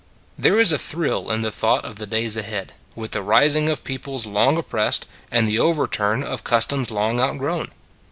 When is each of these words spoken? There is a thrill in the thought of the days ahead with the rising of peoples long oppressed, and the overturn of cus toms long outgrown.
There 0.35 0.59
is 0.59 0.71
a 0.71 0.79
thrill 0.79 1.29
in 1.29 1.43
the 1.43 1.51
thought 1.51 1.85
of 1.85 1.97
the 1.97 2.07
days 2.07 2.35
ahead 2.35 2.73
with 2.95 3.11
the 3.11 3.21
rising 3.21 3.69
of 3.69 3.83
peoples 3.83 4.25
long 4.25 4.57
oppressed, 4.57 5.05
and 5.29 5.47
the 5.47 5.59
overturn 5.59 6.23
of 6.23 6.43
cus 6.43 6.65
toms 6.65 6.89
long 6.89 7.19
outgrown. 7.19 7.69